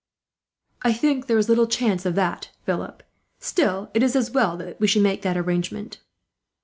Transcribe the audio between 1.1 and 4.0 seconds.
there is little chance of that, Philip; still,